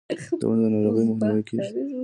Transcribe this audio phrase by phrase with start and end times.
[0.39, 1.71] د ونو د ناروغیو مخنیوی کیږي.